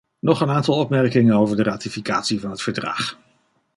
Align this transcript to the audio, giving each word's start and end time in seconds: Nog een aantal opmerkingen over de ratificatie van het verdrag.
Nog 0.19 0.41
een 0.41 0.49
aantal 0.49 0.75
opmerkingen 0.77 1.35
over 1.35 1.55
de 1.55 1.63
ratificatie 1.63 2.39
van 2.39 2.49
het 2.49 2.61
verdrag. 2.61 3.17